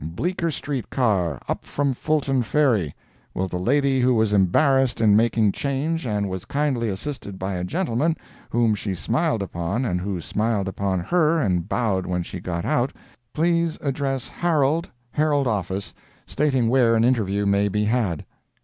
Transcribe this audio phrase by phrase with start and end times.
[0.03, 2.95] BLEECKER STREET CAR, UP FROM FULTON Ferry.
[3.35, 7.63] Will the lady who was embarrassed in making change and was kindly assisted by a
[7.63, 8.17] gentleman,
[8.49, 12.91] whom she smiled upon and who smiled upon her and bowed when she got out,
[13.31, 15.93] please address Harold, Herald office,
[16.25, 18.25] stating where an interview may be had?"